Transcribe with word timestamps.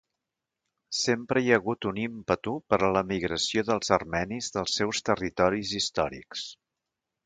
Sempre 0.99 1.43
hi 1.47 1.51
ha 1.51 1.59
hagut 1.61 1.87
un 1.91 1.99
ímpetu 2.05 2.55
per 2.73 2.81
a 2.81 2.91
l'emigració 2.97 3.67
dels 3.71 3.95
armenis 4.01 4.53
dels 4.59 4.77
seus 4.83 5.07
territoris 5.13 5.79
històrics. 5.83 6.53